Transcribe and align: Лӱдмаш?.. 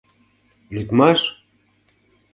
Лӱдмаш?.. 0.73 1.19